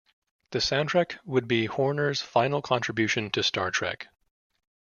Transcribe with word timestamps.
The 0.49 0.57
soundtrack 0.57 1.19
would 1.25 1.47
be 1.47 1.67
Horner's 1.67 2.23
final 2.23 2.63
contribution 2.63 3.29
to 3.33 3.43
Star 3.43 3.69
Trek. 3.69 4.07